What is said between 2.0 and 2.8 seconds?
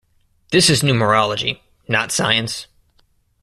science.